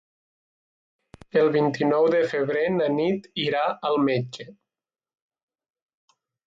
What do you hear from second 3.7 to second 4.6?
al metge.